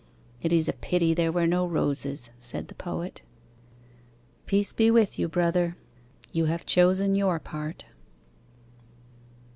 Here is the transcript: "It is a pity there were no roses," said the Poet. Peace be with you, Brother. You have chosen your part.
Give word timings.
"It 0.41 0.51
is 0.51 0.67
a 0.67 0.73
pity 0.73 1.13
there 1.13 1.31
were 1.31 1.45
no 1.45 1.67
roses," 1.67 2.31
said 2.39 2.69
the 2.69 2.73
Poet. 2.73 3.21
Peace 4.47 4.73
be 4.73 4.89
with 4.89 5.19
you, 5.19 5.27
Brother. 5.27 5.77
You 6.31 6.45
have 6.45 6.65
chosen 6.65 7.13
your 7.13 7.37
part. 7.39 7.85